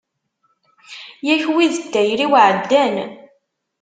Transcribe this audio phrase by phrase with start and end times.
[1.27, 2.95] Yak wid n tayri-w ɛeddan.